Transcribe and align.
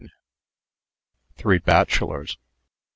THREE 1.37 1.59
BACHELOKS. 1.59 2.37